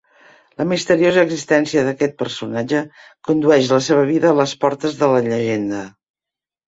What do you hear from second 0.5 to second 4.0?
La misteriosa existència d'aquest personatge condueix la